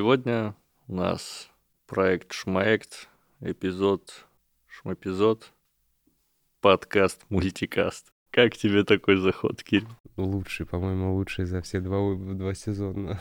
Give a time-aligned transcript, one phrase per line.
[0.00, 0.56] Сегодня
[0.88, 1.50] у нас
[1.86, 4.24] проект Шмаект, эпизод,
[4.66, 5.52] шмэпизод,
[6.62, 8.06] подкаст, мультикаст.
[8.30, 9.88] Как тебе такой заход, Кирилл?
[10.16, 13.20] Лучший, по-моему, лучший за все два, два сезона.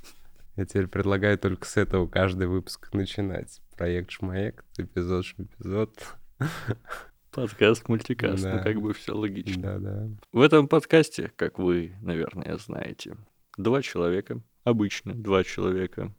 [0.56, 3.60] Я теперь предлагаю только с этого каждый выпуск начинать.
[3.76, 5.92] Проект Шмаект, эпизод Шмэпизод.
[7.32, 8.58] Подкаст, мультикаст, ну Да.
[8.60, 9.78] как бы все логично.
[9.78, 10.08] Да-да.
[10.32, 13.14] В этом подкасте, как вы, наверное, знаете,
[13.58, 16.12] два человека, обычно два человека,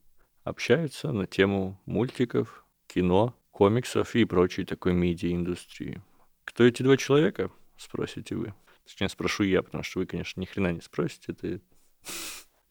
[0.43, 6.01] общаются на тему мультиков, кино, комиксов и прочей такой медиа-индустрии.
[6.45, 8.53] Кто эти два человека, спросите вы.
[8.85, 11.33] Точнее, спрошу я, потому что вы, конечно, ни хрена не спросите.
[11.33, 11.59] Это...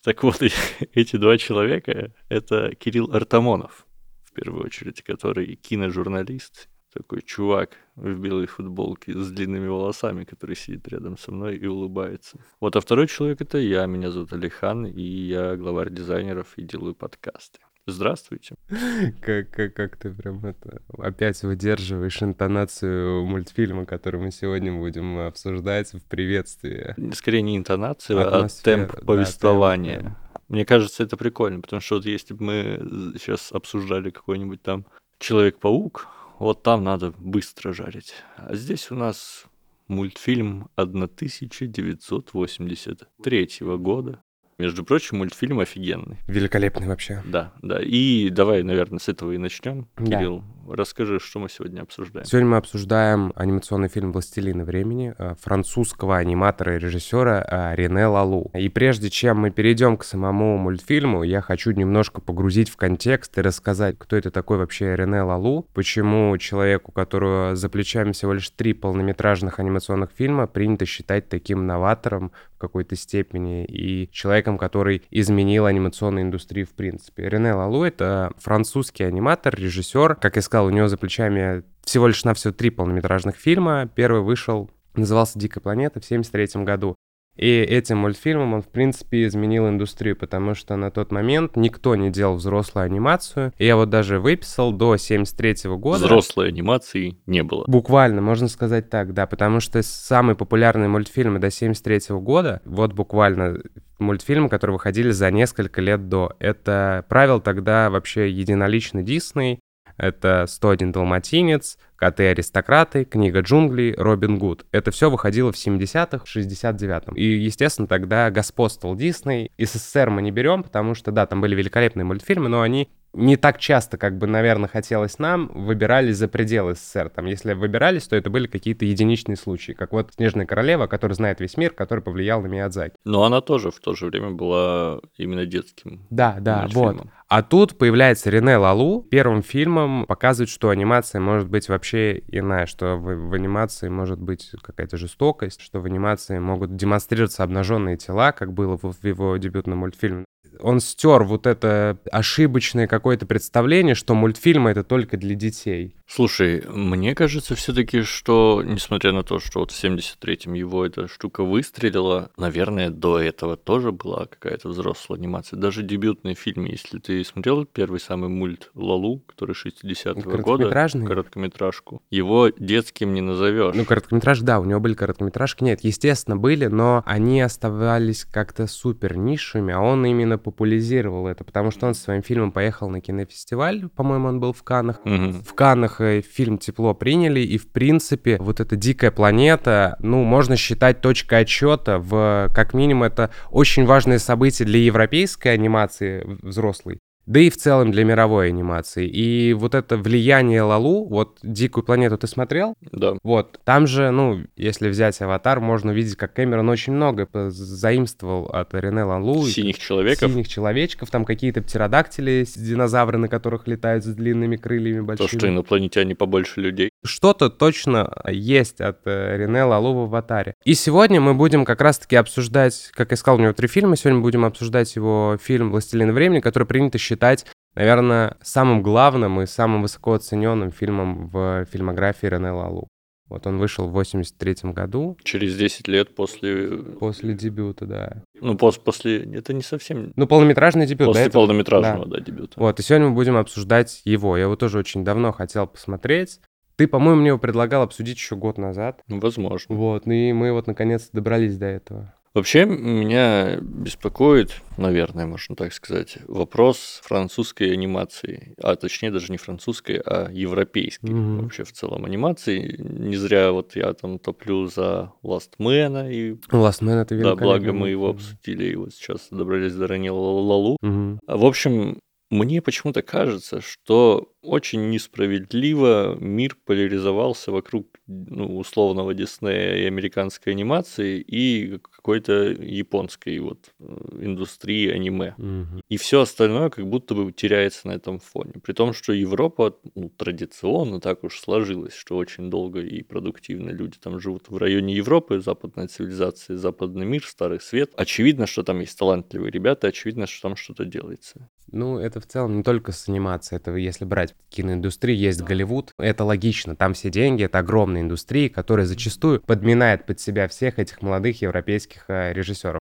[0.03, 0.43] Так вот,
[0.93, 3.87] эти два человека— это Кирилл Артамонов,
[4.25, 10.89] в первую очередь, который киножурналист, такой чувак в белой футболке с длинными волосами, который сидит
[10.89, 12.39] рядом со мной и улыбается.
[12.61, 16.95] Вот, а второй человек— это я, меня зовут Алихан, и я главарь дизайнеров и делаю
[16.95, 17.59] подкасты.
[17.87, 18.55] Здравствуйте.
[19.21, 25.93] Как, как, как ты прям это опять выдерживаешь интонацию мультфильма, который мы сегодня будем обсуждать
[25.93, 26.95] в приветствии.
[27.15, 30.01] Скорее не интонация, а Атмосфера, темп да, повествования.
[30.01, 30.17] темп,
[30.49, 34.87] Мне кажется, это прикольно, потому что вот если бы мы сейчас обсуждали какой-нибудь там
[35.19, 36.09] Человек-паук,
[36.45, 38.13] вот там надо быстро жарить.
[38.37, 39.47] А здесь у нас
[39.89, 44.23] мультфильм 1983 года.
[44.59, 46.19] Между прочим, мультфильм офигенный.
[46.27, 47.23] Великолепный вообще.
[47.25, 47.81] Да, да.
[47.83, 49.89] И давай, наверное, с этого и начнем.
[49.97, 50.05] Да.
[50.05, 52.27] Кирилл, расскажи, что мы сегодня обсуждаем.
[52.27, 58.51] Сегодня мы обсуждаем анимационный фильм «Властелины времени» э, французского аниматора и режиссера э, Рене Лалу.
[58.55, 63.43] И прежде чем мы перейдем к самому мультфильму, я хочу немножко погрузить в контекст и
[63.43, 68.73] рассказать, кто это такой вообще Рене Лалу, почему человеку, которого за плечами всего лишь три
[68.73, 76.25] полнометражных анимационных фильма, принято считать таким новатором в какой-то степени и человеком, который изменил анимационную
[76.25, 77.29] индустрию в принципе.
[77.29, 80.17] Рене Лалу— это французский аниматор, режиссер.
[80.17, 83.91] Как я сказал, у него за плечами всего лишь навсего три полнометражных фильма.
[83.95, 86.95] Первый вышел, назывался «Дикая планета» в 73 году.
[87.37, 92.11] И этим мультфильмом он, в принципе, изменил индустрию, потому что на тот момент никто не
[92.11, 93.53] делал взрослую анимацию.
[93.59, 96.05] И я вот даже выписал до 73 года.
[96.05, 97.65] Взрослой анимации не было.
[97.67, 103.59] Буквально, можно сказать так, да, потому что самые популярные мультфильмы до 73 года, вот буквально
[103.99, 106.35] мультфильмы, которые выходили за несколько лет до.
[106.39, 109.59] Это правил тогда вообще единоличный Дисней,
[109.97, 114.67] это «101 далматинец», «Коты-аристократы», «Книга джунглей», «Робин Гуд».
[114.73, 117.15] Это все выходило в 70-х, 69-м.
[117.15, 119.53] И, естественно, тогда господствовал Дисней.
[119.59, 123.59] СССР мы не берем, потому что, да, там были великолепные мультфильмы, но они не так
[123.59, 127.11] часто, как бы, наверное, хотелось нам, выбирались за пределы СССР.
[127.11, 131.41] Там, если выбирались, то это были какие-то единичные случаи, как вот «Снежная королева», которая знает
[131.41, 132.97] весь мир, который повлиял на Миядзаки.
[133.05, 136.07] Но она тоже в то же время была именно детским.
[136.11, 136.97] Да, да, мультфильмом.
[136.97, 137.07] вот.
[137.37, 139.03] А тут появляется Рене Лалу.
[139.11, 144.53] Первым фильмом показывает, что анимация может быть вообще иная, что в, в анимации может быть
[144.63, 149.79] какая-то жестокость, что в анимации могут демонстрироваться обнаженные тела, как было в, в его дебютном
[149.79, 150.27] мультфильме.
[150.61, 155.97] Он стер вот это ошибочное какое-то представление, что мультфильмы это только для детей.
[156.07, 161.43] Слушай, мне кажется все-таки, что, несмотря на то, что вот в 73-м его эта штука
[161.43, 165.59] выстрелила, наверное, до этого тоже была какая-то взрослая анимация.
[165.59, 172.51] Даже дебютный фильм, если ты смотрел первый самый мульт Лалу, который 60-го года, короткометражку, его
[172.57, 173.75] детским не назовешь.
[173.75, 175.65] Ну, короткометраж, да, у него были короткометражки.
[175.65, 181.71] Нет, естественно, были, но они оставались как-то супер нишами, а он именно популяризировал это, потому
[181.71, 185.01] что он со своим фильмом поехал на кинофестиваль, по-моему, он был в Каннах.
[185.05, 185.43] Мгм.
[185.43, 190.57] В Каннах э, фильм тепло приняли, и, в принципе, вот эта дикая планета, ну, можно
[190.57, 197.41] считать точкой отчета в, как минимум, это очень важное событие для европейской анимации взрослой, да
[197.41, 199.09] и в целом для мировой анимации.
[199.09, 202.75] И вот это влияние Лалу, вот «Дикую планету» ты смотрел?
[202.93, 203.15] Да.
[203.23, 208.75] Вот, там же, ну, если взять «Аватар», можно увидеть, как Кэмерон очень много заимствовал от
[208.75, 209.47] Рене Лалу.
[209.47, 210.31] Синих человеков.
[210.31, 215.39] Синих человечков, там какие-то птеродактили, динозавры, на которых летают с длинными крыльями То, большими.
[215.39, 216.91] что инопланетяне побольше людей.
[217.05, 220.55] Что-то точно есть от э, Рене Лалу в «Аватаре».
[220.65, 224.21] И сегодня мы будем как раз-таки обсуждать, как я сказал, у него три фильма, сегодня
[224.21, 230.15] будем обсуждать его фильм «Властелин времени», который принято считать, наверное, самым главным и самым высоко
[230.15, 232.89] оцененным фильмом в фильмографии Рене Лалу.
[233.29, 236.77] Вот он вышел в 83 году, Через 10 лет после...
[236.77, 238.23] после дебюта, да.
[238.41, 239.25] Ну, пос- после...
[239.35, 240.13] Это не совсем...
[240.15, 241.09] Ну, полнометражный дебют.
[241.09, 242.53] После этого- полнометражного, да, дебюта.
[242.61, 244.37] Вот, и сегодня мы будем обсуждать его.
[244.37, 246.41] Я его тоже очень давно хотел посмотреть.
[246.77, 249.01] Ты, по-моему, мне его предлагал обсудить еще год назад.
[249.09, 249.75] Ну, Возможно.
[249.75, 252.15] Вот, ну и мы вот наконец-то добрались до этого.
[252.35, 260.03] Вообще меня беспокоит, наверное, можно так сказать, вопрос французской анимации, а точнее даже не французской,
[260.05, 261.43] а европейской Мгм.
[261.43, 262.75] вообще в целом анимации.
[262.81, 267.73] Не зря вот я там топлю за Last Man, и Last Man это да, благо
[267.73, 270.77] мы его обсудили, и вот сейчас добрались до Ранила Лалу.
[270.83, 272.01] А, В общем,
[272.35, 281.21] мне почему-то кажется, что очень несправедливо мир поляризовался вокруг ну, условного Диснея и американской анимации
[281.21, 283.85] и какой-то японской вот э,
[284.21, 285.35] индустрии аниме.
[285.39, 285.81] Мгм.
[285.89, 288.55] И все остальное как будто бы теряется на этом фоне.
[288.63, 293.97] При том, что Европа ну, традиционно так уж сложилась, что очень долго и продуктивно люди
[293.99, 297.93] там живут в районе Европы, западная цивилизация, западный мир, старый свет.
[297.97, 301.49] Очевидно, что там есть талантливые ребята, очевидно, что там что-то делается.
[301.73, 306.25] Ну, это в целом не только с анимацией, это если брать киноиндустрию, есть Голливуд, это
[306.25, 311.43] логично, там все деньги, это огромная индустрия, которая зачастую подминает под себя всех этих молодых
[311.43, 312.81] европейских э, режиссеров.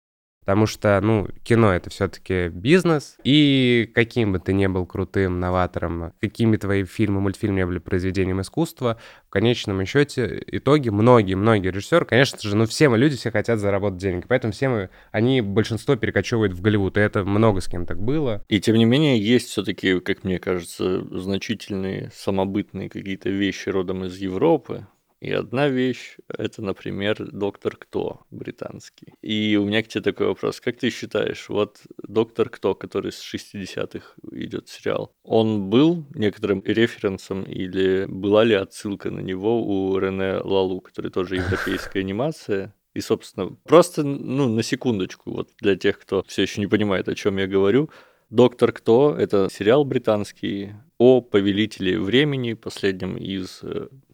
[0.49, 6.15] Потому что, ну, кино это все-таки бизнес, и каким бы ты ни был крутым новатором,
[6.23, 8.97] какими твои фильмы, мультфильмы не были произведением искусства,
[9.27, 13.99] в конечном счете, итоге многие-многие режиссеры, конечно же, ну, все мы люди, все хотят заработать
[13.99, 18.01] деньги, поэтому все мы, они, большинство перекочевывают в Голливуд, и это много с кем так
[18.01, 18.43] было.
[18.49, 24.17] И тем не менее, есть все-таки, как мне кажется, значительные самобытные какие-то вещи родом из
[24.17, 24.87] Европы.
[25.21, 29.15] И одна вещь— это, например, «Доктор Кто» британский.
[29.21, 30.61] И у меня к тебе такой вопрос.
[30.61, 37.43] Как ты считаешь, вот «Доктор Кто», который с 60-х идет сериал, он был некоторым референсом
[37.43, 42.75] или была ли отсылка на него у Рене Лалу, который тоже европейская анимация?
[42.95, 47.15] И, собственно, просто, ну, на секундочку, вот для тех, кто все еще не понимает, о
[47.15, 47.91] чем я говорю,
[48.31, 53.63] Доктор Кто это сериал британский о повелителе времени, последнем из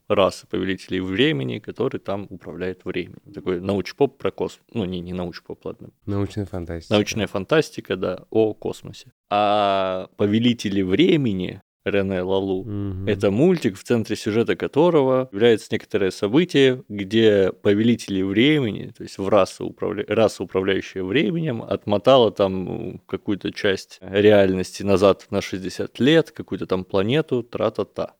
[0.09, 3.21] расы повелителей времени, который там управляет временем.
[3.33, 4.65] Такой научпоп про космос.
[4.73, 5.89] Ну, не, не научпоп, ладно.
[6.06, 6.95] Научная фантастика.
[6.95, 9.12] Научная фантастика, да, о космосе.
[9.31, 13.06] А повелители времени Рене Лалу Мгм.
[13.06, 19.29] это мультик, в центре сюжета которого является некоторое событие, где повелители времени, то есть в
[19.29, 20.05] раса, управля...
[20.09, 27.43] раса управляющая временем, отмотала там какую-то часть реальности назад на 60 лет, какую-то там планету,
[27.43, 28.15] тра-та-та.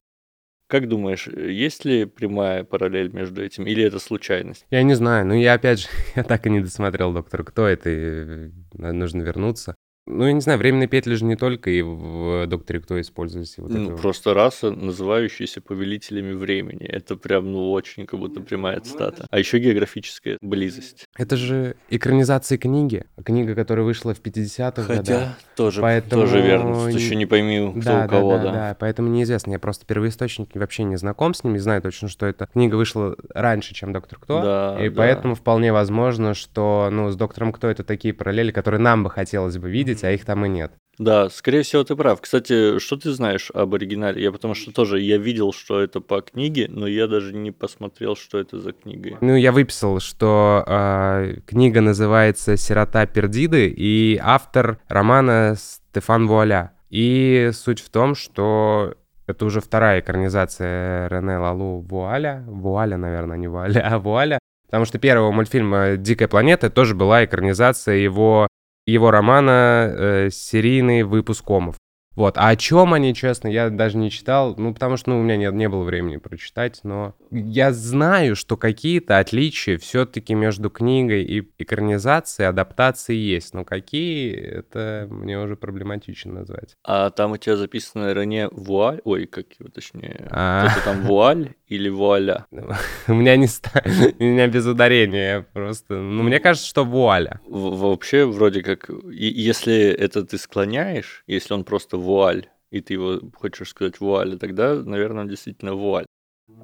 [0.67, 4.67] Как думаешь, есть ли прямая параллель между этим, или это случайность?
[4.71, 7.91] Я не знаю, ну я опять же, я так и не досмотрел «Доктор Кто», это
[7.91, 9.75] э, нужно вернуться.
[10.07, 13.55] Ну, я не знаю, временные петли же не только и в «Докторе Кто» использовались.
[13.57, 14.01] и Вот Ну, это вот.
[14.03, 16.85] просто раса, называющаяся повелителями времени.
[16.85, 19.27] Это прям, ну, очень как будто прямая цитата.
[19.31, 21.07] А еще географическая близость.
[21.17, 24.97] Это же экранизация книги, книга, которая вышла в 50-х годах.
[25.07, 26.75] Хотя тоже, Поэтому тоже верно.
[26.91, 28.45] Тут еще не пойми, кто Да, у кого, да, да.
[28.45, 29.53] да, да, поэтому неизвестно.
[29.53, 33.73] Я просто первоисточники вообще не знаком с ними, знаю точно, что эта книга вышла раньше,
[33.75, 34.97] чем «Доктор Кто», Да, и да.
[34.97, 39.57] поэтому вполне возможно, что, ну, с «Доктором Кто» это такие параллели, которые нам бы хотелось
[39.57, 40.73] бы видеть, а их там и нет.
[40.99, 42.21] Да, скорее всего, ты прав.
[42.21, 44.23] Кстати, что ты знаешь об оригинале?
[44.23, 48.17] Я потому что тоже, я видел, что это по книге, но я даже не посмотрел,
[48.17, 49.19] что это за книга.
[49.21, 56.73] Ну, я выписал, что а, книга называется «Сирота Пердиды», и автор романа Стефан Вуаля.
[56.91, 58.95] И суть в том, что
[59.27, 62.45] это уже вторая экранизация Рене Лалу Вуаля.
[62.47, 64.39] Вуаля, наверное, не Вуаля, а Вуаля.
[64.67, 68.49] Потому что первого мультфильма «Дикая планета» тоже была экранизация его,
[68.87, 71.77] его романа э, «Серийный выпуск комов».
[72.17, 75.23] Вот, а о чем они, честно, я даже не читал, ну, потому что, ну, у
[75.23, 81.25] меня не, не было времени прочитать, но я знаю, что какие-то отличия все-таки между книгой
[81.25, 86.77] и экранизацией, адаптацией есть, но какие, это мне уже проблематично назвать.
[86.85, 90.69] А там у тебя записано Рене Вуаль, ой, как его точнее, А.
[90.85, 92.47] там Вуаль или Вуаля?
[93.09, 93.47] У меня не
[94.19, 97.41] у меня без ударения просто, ну, мне кажется, что вуаля.
[97.47, 103.71] Вообще, вроде как, если это ты склоняешь, если он просто вуаль, и ты его хочешь
[103.71, 106.07] сказать вуаль, тогда, наверное, он действительно вуаль.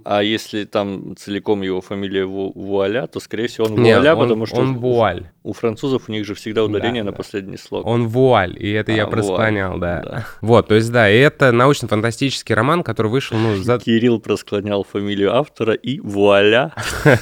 [0.04, 4.46] А если там целиком его фамилия Ву- Вуаля, то, скорее всего, он Вуаля, он, потому
[4.46, 5.30] что он вуаль.
[5.42, 7.16] у французов у них же всегда ударение Да, на да.
[7.16, 7.86] последний слог.
[7.86, 10.02] Он вуаль, и это А, я вуаль, просклонял, да.
[10.02, 10.26] да.
[10.40, 13.78] Вот, то есть, да, и это научно-фантастический роман, который вышел, ну, за...
[13.78, 16.72] Кирилл просклонял фамилию автора и вуаля.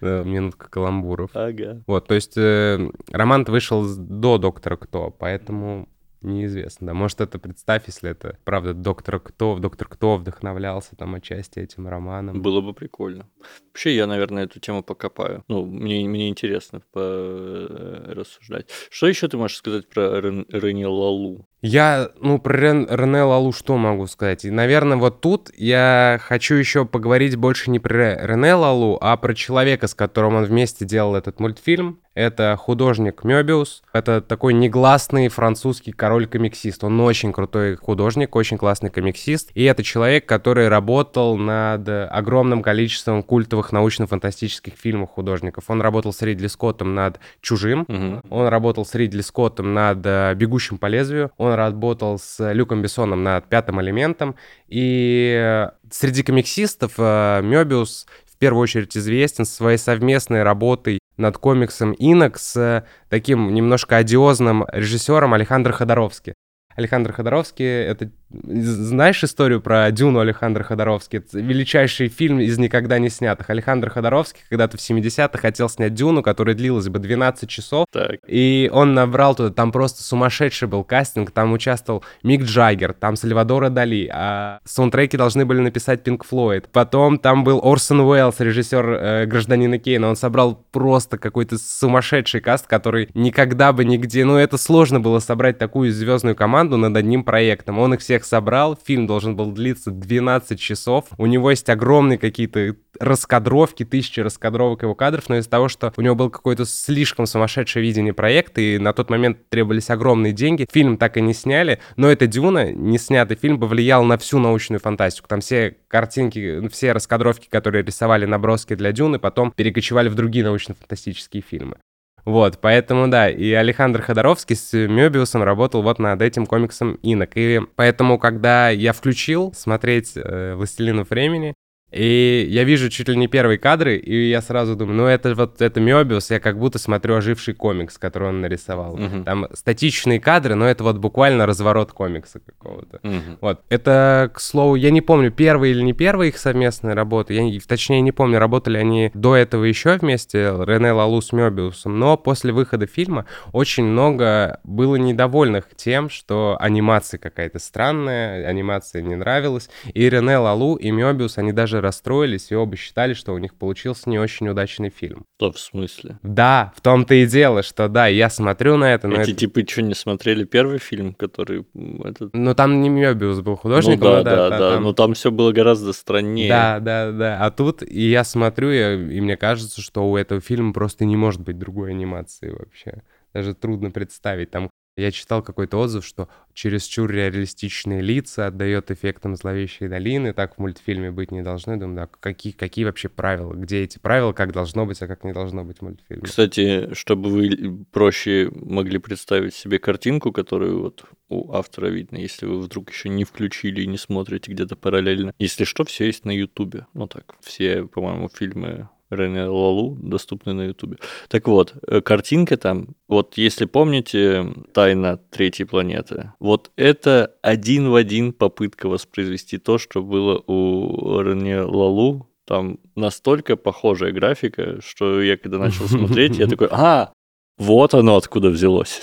[0.00, 1.30] Минутка каламбуров.
[1.34, 1.82] Ага.
[1.86, 5.88] Вот, то есть, э, роман вышел до «Доктора Кто», поэтому
[6.24, 6.88] неизвестно.
[6.88, 11.88] Да, может, это представь, если это, правда, доктор Кто, доктор Кто вдохновлялся там отчасти этим
[11.88, 12.42] романом.
[12.42, 13.28] Было бы прикольно.
[13.68, 15.44] Вообще, я, наверное, эту тему покопаю.
[15.48, 18.68] Ну, мне, мне интересно рассуждать.
[18.90, 21.46] Что еще ты можешь сказать про Рен, Рене Лалу?
[21.60, 24.44] Я, ну, про Рен, Рене Лалу что могу сказать?
[24.44, 29.34] И, наверное, вот тут я хочу еще поговорить больше не про Рене Лалу, а про
[29.34, 32.00] человека, с которым он вместе делал этот мультфильм.
[32.12, 33.82] Это художник Мёбиус.
[33.92, 36.84] Это такой негласный французский король-комиксист.
[36.84, 39.50] Он очень крутой художник, очень классный комиксист.
[39.54, 45.64] И это человек, который работал над огромным количеством культовых научно-фантастических фильмов художников.
[45.68, 47.84] Он работал с Ридли Скоттом над «Чужим».
[47.88, 48.20] Угу.
[48.30, 51.32] Он работал с Ридли Скоттом над э, «Бегущим по лезвию».
[51.36, 54.36] Он работал с Люком Бессоном над «Пятым элементом».
[54.68, 61.92] И э, среди комиксистов э, Мёбиус в первую очередь известен своей совместной работой над комиксом
[61.92, 66.34] «Инок» с таким немножко одиозным режиссером Александром Ходоровски.
[66.76, 68.10] Александр Ходоровский, это
[68.42, 71.16] знаешь историю про Дюну Александра Ходоровски?
[71.16, 73.50] Это величайший фильм из никогда не снятых.
[73.50, 77.86] Александр Ходоровский когда-то в 70-х хотел снять Дюну, которая длилась бы 12 часов.
[77.90, 78.16] Так.
[78.26, 83.70] И он набрал туда, там просто сумасшедший был кастинг, там участвовал Мик Джаггер, там Сальвадора
[83.70, 86.68] Дали, а саундтреки должны были написать Пинк Флойд.
[86.72, 90.08] Потом там был Орсон Уэллс, режиссер э, «Гражданина Кейна».
[90.08, 94.24] Он собрал просто какой-то сумасшедший каст, который никогда бы нигде...
[94.24, 97.78] Ну, это сложно было собрать такую звездную команду над одним проектом.
[97.78, 98.78] Он их всех всех собрал.
[98.84, 101.04] Фильм должен был длиться 12 часов.
[101.18, 106.00] У него есть огромные какие-то раскадровки, тысячи раскадровок его кадров, но из-за того, что у
[106.00, 110.96] него был какой-то слишком сумасшедшее видение проекта, и на тот момент требовались огромные деньги, фильм
[110.96, 115.26] так и не сняли, но эта «Дюна», не снятый фильм, повлиял на всю научную фантастику.
[115.28, 121.42] Там все картинки, все раскадровки, которые рисовали наброски для «Дюны», потом перекочевали в другие научно-фантастические
[121.42, 121.76] фильмы.
[122.24, 127.32] Вот, поэтому, да, и Александр Ходоровский с Мёбиусом работал вот над этим комиксом «Инок».
[127.34, 131.54] И поэтому, когда я включил смотреть э, «Властелинов времени»,
[131.94, 135.62] и я вижу чуть ли не первые кадры, и я сразу думаю, ну это вот
[135.62, 138.96] это Мёбиус, я как будто смотрю оживший комикс, который он нарисовал.
[138.96, 139.22] Uh-huh.
[139.22, 142.98] Там статичные кадры, но это вот буквально разворот комикса какого-то.
[142.98, 143.38] Uh-huh.
[143.40, 143.60] Вот.
[143.68, 148.00] Это, к слову, я не помню, первые или не первые их совместные работы, я точнее
[148.00, 152.86] не помню, работали они до этого еще вместе, Рене Лалу с Мёбиусом, но после выхода
[152.86, 160.38] фильма очень много было недовольных тем, что анимация какая-то странная, анимация не нравилась, и Рене
[160.38, 164.48] Лалу и Мёбиус, они даже расстроились и оба считали, что у них получился не очень
[164.48, 165.24] удачный фильм.
[165.36, 166.18] Что в смысле?
[166.22, 169.06] Да, в том-то и дело, что да, я смотрю на это.
[169.06, 169.40] Но Эти это...
[169.40, 171.64] типы что, не смотрели первый фильм, который...
[172.04, 172.34] Этот...
[172.34, 174.08] Ну там не Мёбиус был художником.
[174.08, 174.82] Ну, да, да, да, да, там...
[174.82, 176.48] но там все было гораздо страннее.
[176.48, 177.38] Да, да, да.
[177.40, 181.16] А тут и я смотрю, и, и мне кажется, что у этого фильма просто не
[181.16, 183.02] может быть другой анимации вообще
[183.34, 184.50] даже трудно представить.
[184.50, 190.58] Там я читал какой-то отзыв, что чересчур реалистичные лица отдает эффектом зловещей долины, так в
[190.58, 191.76] мультфильме быть не должны.
[191.76, 193.52] Думаю, да, какие, какие вообще правила?
[193.54, 196.22] Где эти правила, как должно быть, а как не должно быть в мультфильме?
[196.22, 202.60] Кстати, чтобы вы проще могли представить себе картинку, которую вот у автора видно, если вы
[202.60, 205.34] вдруг еще не включили и не смотрите где-то параллельно.
[205.38, 206.86] Если что, все есть на Ютубе.
[206.94, 210.98] Ну так, все, по-моему, фильмы Рене Лалу, доступны на Ютубе.
[211.28, 217.94] Так вот, э, картинка там, вот если помните «Тайна третьей планеты», вот это один в
[217.94, 222.28] один попытка воспроизвести то, что было у Рене Лалу.
[222.46, 227.12] Там настолько похожая графика, что я когда начал смотреть, я такой, а,
[227.58, 229.02] вот оно откуда взялось.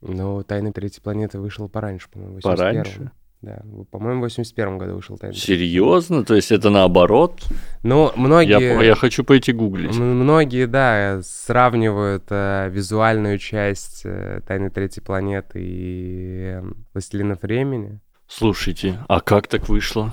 [0.00, 3.12] Ну, «Тайна третьей планеты» вышел пораньше, по-моему, Пораньше?
[3.42, 6.24] Да, по-моему, в 81 году вышел Тайный Серьезно?
[6.24, 7.42] То есть это наоборот?
[7.82, 8.60] Ну, многие...
[8.60, 9.96] Я, я хочу пойти гуглить.
[9.96, 16.62] Многие, да, сравнивают э, визуальную часть э, Тайны Третьей Планеты и э,
[16.94, 17.98] Властелинов Времени.
[18.34, 20.10] Слушайте, а как так вышло?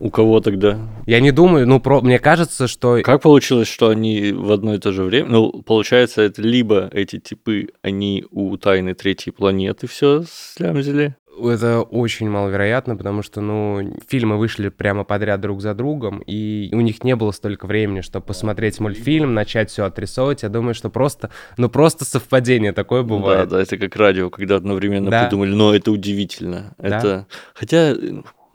[0.00, 0.88] У кого тогда?
[1.06, 3.00] Я не думаю, ну, про, мне кажется, что...
[3.02, 5.28] Как получилось, что они в одно и то же время...
[5.28, 11.14] Ну, получается, это либо эти типы, они у Тайны Третьей Планеты все слямзили,
[11.48, 16.80] это очень маловероятно, потому что, ну, фильмы вышли прямо подряд друг за другом, и у
[16.80, 20.42] них не было столько времени, чтобы посмотреть мультфильм, начать все отрисовывать.
[20.42, 23.48] Я думаю, что просто, ну, просто совпадение такое бывает.
[23.48, 25.24] Да, да, это как радио, когда одновременно да.
[25.24, 26.74] придумали, но это удивительно.
[26.78, 26.98] Да.
[26.98, 27.94] Это, хотя,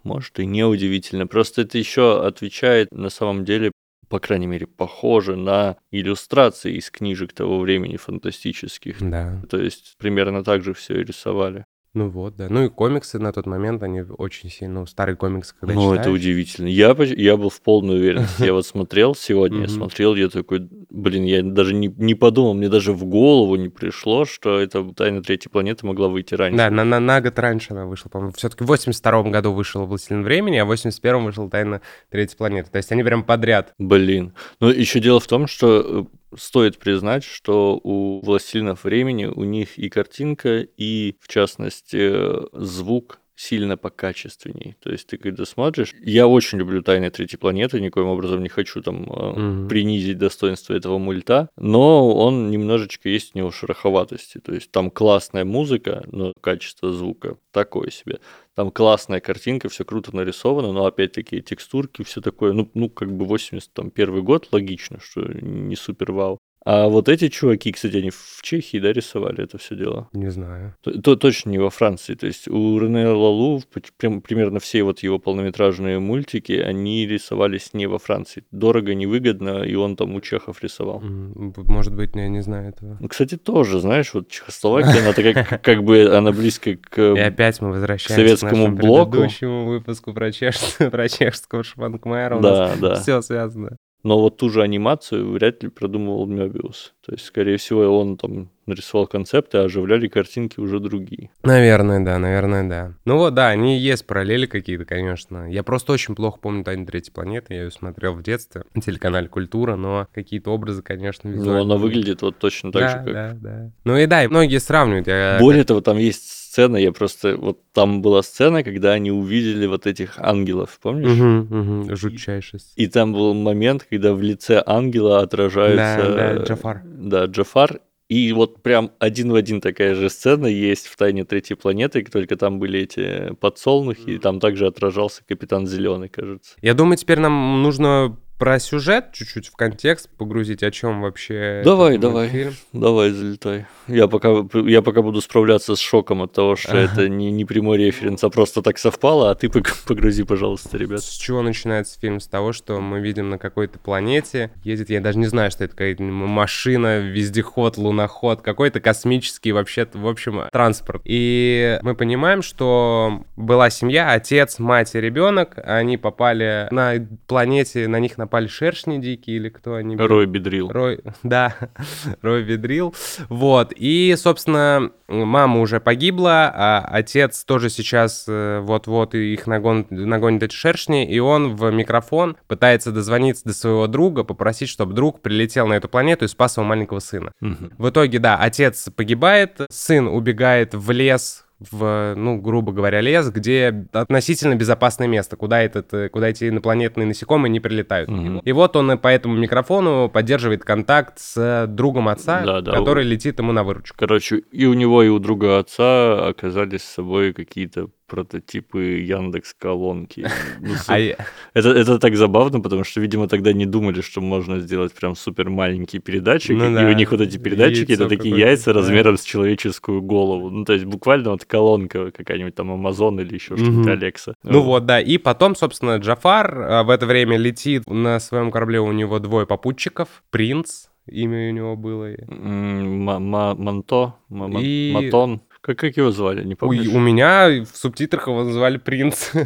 [0.04, 3.72] может, и не удивительно, просто это еще отвечает на самом деле
[4.08, 8.98] по крайней мере, похоже на иллюстрации из книжек того времени фантастических.
[9.00, 9.42] Да.
[9.50, 11.66] То есть примерно так же все рисовали.
[11.96, 12.48] Ну вот, да.
[12.50, 16.12] Ну и комиксы на тот момент, они очень сильно, ну, старые комиксы, когда Ну, это
[16.12, 16.68] удивительно.
[16.68, 18.44] Я, я был в полной уверенности.
[18.44, 22.68] Я вот смотрел сегодня, я смотрел, я такой, Блин, я даже не, не подумал, мне
[22.68, 26.58] даже в голову не пришло, что эта «Тайна третьей планеты» могла выйти раньше.
[26.58, 28.34] Да, на, на, на год раньше она вышла, по-моему.
[28.36, 32.72] Все-таки в 82 году вышел «Властелин времени», а в 81 вышла «Тайна третьей планеты».
[32.72, 33.74] То есть они прям подряд.
[33.78, 34.34] Блин.
[34.60, 39.78] Но еще дело в том, что э, стоит признать, что у «Властелинов времени» у них
[39.78, 42.14] и картинка, и, в частности,
[42.54, 44.76] звук сильно покачественней.
[44.80, 45.94] То есть ты когда смотришь...
[46.02, 49.68] Я очень люблю «Тайны третьей планеты», никоим образом не хочу там mm-hmm.
[49.68, 54.40] принизить достоинство этого мульта, но он немножечко есть у него шероховатости.
[54.40, 58.20] То есть там классная музыка, но качество звука такое себе.
[58.56, 63.26] Там классная картинка, все круто нарисовано, но опять-таки текстурки, все такое, ну, ну как бы
[63.26, 66.40] 81 год, логично, что не супер вау.
[66.66, 70.10] А вот эти чуваки, кстати, они в Чехии, да, рисовали это все дело?
[70.14, 70.74] Не знаю.
[70.82, 72.16] То, то точно не во Франции.
[72.16, 73.62] То есть у Рене Лалу
[73.98, 78.46] прям, примерно все вот его полнометражные мультики, они рисовались не во Франции.
[78.50, 81.02] Дорого, невыгодно, и он там у чехов рисовал.
[81.02, 82.98] Может быть, я не знаю этого.
[83.00, 87.62] Ну, кстати, тоже, знаешь, вот Чехословакия, она такая, как бы, она близко к И опять
[87.62, 89.12] мы возвращаемся к советскому блоку.
[89.12, 90.56] предыдущему выпуску про, чеш...
[90.78, 92.40] про чешского Шванкмайера.
[92.40, 92.96] Да, да.
[92.96, 93.78] Все связано.
[94.06, 96.94] Но вот ту же анимацию вряд ли продумывал Мёбиус.
[97.04, 101.32] То есть, скорее всего, он там нарисовал концепты, а оживляли картинки уже другие.
[101.42, 102.94] Наверное, да, наверное, да.
[103.06, 105.52] Ну вот, да, они есть параллели какие-то, конечно.
[105.52, 109.28] Я просто очень плохо помню «Тайну третьей планеты», я ее смотрел в детстве на телеканале
[109.28, 111.64] «Культура», но какие-то образы, конечно, визуально.
[111.64, 113.14] Ну, она выглядит вот точно так да, же, как...
[113.14, 115.08] Да, да, Ну и да, и многие сравнивают.
[115.08, 115.38] Я...
[115.40, 117.36] Более того, там есть сцена, я просто...
[117.36, 121.20] Вот там была сцена, когда они увидели вот этих ангелов, помнишь?
[121.20, 122.62] Угу, угу, жутчайший.
[122.78, 126.14] И, и там был момент, когда в лице ангела отражается...
[126.16, 126.82] Да, да, Джафар.
[126.86, 131.58] Да, Джафар, и вот прям один в один такая же сцена есть в «Тайне третьей
[131.58, 136.56] планеты», только там были эти подсолнухи, и там также отражался Капитан Зеленый, кажется.
[136.62, 141.62] Я думаю, теперь нам нужно про сюжет чуть-чуть в контекст погрузить, о чем вообще.
[141.64, 142.54] Давай, давай, фильм.
[142.74, 143.66] давай, залетай.
[143.88, 146.80] Я пока, я пока буду справляться с шоком от того, что ага.
[146.82, 149.50] это не, не прямой референс, а просто так совпало, а ты
[149.88, 151.02] погрузи, пожалуйста, ребят.
[151.02, 152.20] С чего начинается фильм?
[152.20, 155.74] С того, что мы видим на какой-то планете, едет, я даже не знаю, что это
[155.74, 161.02] какая-то машина, вездеход, луноход, какой-то космический вообще, в общем, транспорт.
[161.06, 166.96] И мы понимаем, что была семья, отец, мать и ребенок, они попали на
[167.28, 169.96] планете, на них напали шершни дикие или кто они?
[169.96, 170.70] Рой Бедрил.
[170.70, 171.56] Рой, да,
[172.22, 172.94] Рой Бедрил.
[173.30, 180.44] Вот, и, собственно, мама уже погибла, а отец тоже сейчас э, вот-вот их нагон, нагонит
[180.44, 185.68] эти шершни, и он в микрофон пытается дозвониться до своего друга, попросить, чтобы друг прилетел
[185.68, 187.32] на эту планету и спас его маленького сына.
[187.42, 187.72] Угу.
[187.78, 193.88] В итоге, да, отец погибает, сын убегает в лес, в, ну, грубо говоря, лес, где
[193.94, 198.10] относительно безопасное место, куда, этот, э, куда эти инопланетные насекомые не прилетают.
[198.10, 198.42] Mm-hmm.
[198.44, 203.08] И вот он по этому микрофону поддерживает контакт с другом отца, да, да, который у...
[203.08, 203.98] летит ему на выручку.
[203.98, 210.28] Короче, и у него, и у друга отца оказались с собой какие-то прототипы Яндекс колонки.
[210.66, 214.94] Ну, а это, это так забавно, потому что, видимо, тогда не думали, что можно сделать
[214.94, 219.18] прям супер маленький передатчик, ну, и у них вот эти передатчики это такие яйца размером
[219.18, 220.50] с человеческую голову.
[220.50, 224.34] Ну, то есть буквально вот колонка какая-нибудь там Amazon или еще что-нибудь Алекса.
[224.44, 224.86] Ну вот.
[224.86, 225.00] да.
[225.00, 229.46] И потом, собственно, Джафар а, в это время летит на своем корабле, у него двое
[229.46, 232.10] попутчиков, принц, имя у него было.
[232.28, 235.42] Манто, Матон.
[235.66, 236.88] Как, как его звали, не помнишь?
[236.90, 239.32] У, у меня в субтитрах его называли принц.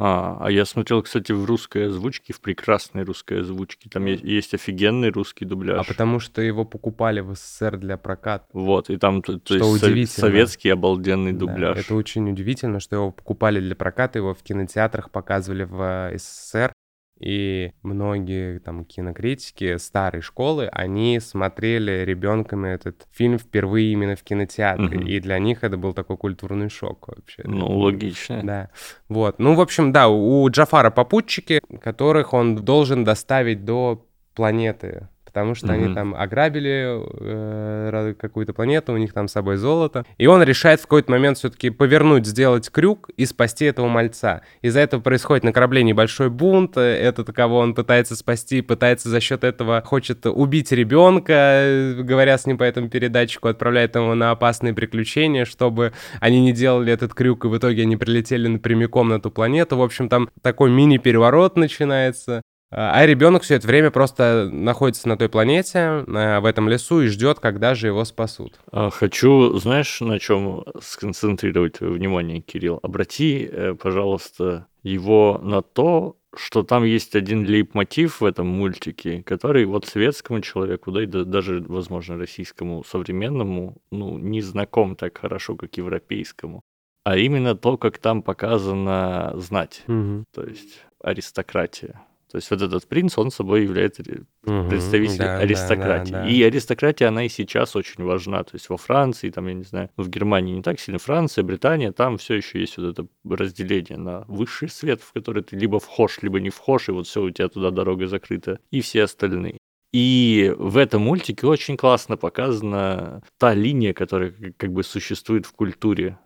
[0.00, 3.90] А, а я смотрел, кстати, в русской озвучке, в прекрасной русской озвучке.
[3.90, 5.80] Там есть, есть офигенный русский дубляж.
[5.80, 8.46] А потому что его покупали в СССР для проката.
[8.52, 10.06] Вот, и там то, то есть удивительно.
[10.06, 11.74] советский обалденный дубляж.
[11.74, 16.72] Да, это очень удивительно, что его покупали для проката, его в кинотеатрах показывали в СССР.
[17.18, 24.98] И многие там кинокритики старой школы, они смотрели ребенками этот фильм впервые именно в кинотеатре.
[24.98, 25.06] Угу.
[25.06, 27.42] И для них это был такой культурный шок вообще.
[27.44, 28.42] Ну, логично.
[28.44, 28.70] Да.
[29.08, 29.38] Вот.
[29.38, 34.04] Ну, в общем, да, у Джафара попутчики, которых он должен доставить до
[34.34, 35.84] планеты потому что mm-hmm.
[35.84, 40.06] они там ограбили э, какую-то планету, у них там с собой золото.
[40.16, 44.40] И он решает в какой-то момент все-таки повернуть, сделать крюк и спасти этого мальца.
[44.62, 49.44] Из-за этого происходит на корабле небольшой бунт, этот, кого он пытается спасти, пытается за счет
[49.44, 55.44] этого, хочет убить ребенка, говоря с ним по этому передатчику, отправляет его на опасные приключения,
[55.44, 59.76] чтобы они не делали этот крюк, и в итоге они прилетели напрямиком на ту планету.
[59.76, 62.42] В общем, там такой мини-переворот начинается.
[62.70, 67.40] А ребенок все это время просто находится на той планете, в этом лесу и ждет,
[67.40, 68.60] когда же его спасут.
[68.70, 72.78] А, хочу, знаешь, на чем сконцентрировать внимание, Кирилл?
[72.82, 79.64] Обрати, э, пожалуйста, его на то, что там есть один лейб-мотив в этом мультике, который
[79.64, 85.78] вот светскому человеку, да и даже, возможно, российскому современному, ну, не знаком так хорошо, как
[85.78, 86.60] европейскому,
[87.04, 90.26] а именно то, как там показана знать, Мгм.
[90.34, 92.00] то есть аристократия.
[92.30, 94.02] То есть вот этот принц, он собой является
[94.44, 94.68] Мгм.
[94.68, 96.12] представителем Да, да, аристократии.
[96.12, 96.28] да, да.
[96.28, 98.42] И аристократия, она и сейчас очень важна.
[98.44, 101.92] То есть во Франции, там, я не знаю, в Германии не так сильно, Франция, Британия,
[101.92, 106.18] там все еще есть вот это разделение на высший свет, в который ты либо вхож,
[106.22, 109.56] либо не вхож, и вот все, у тебя туда дорога закрыта, и все остальные.
[109.92, 116.18] И в этом мультике очень классно показана та линия, которая как бы существует в культуре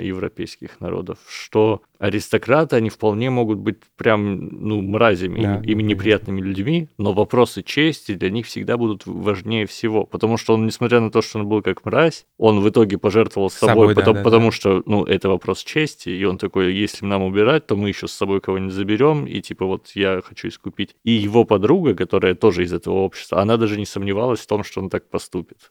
[0.00, 5.82] европейских народов, что аристократы, они вполне могут быть прям, ну, мразями Да, и, да, конечно.
[5.82, 11.00] неприятными людьми, но вопросы чести для них всегда будут важнее всего, потому что он, несмотря
[11.00, 14.16] на то, что он был как мразь, он в итоге пожертвовал собой, Собой, да, потому,
[14.18, 14.52] да, потому да.
[14.52, 18.12] что, ну, это вопрос чести, и он такой, если нам убирать, то мы еще с
[18.12, 20.96] собой кого-нибудь заберем, и типа вот я хочу искупить.
[21.04, 24.80] И его подруга, которая тоже из этого общества, она даже не сомневалась в том, что
[24.80, 25.70] он так поступит.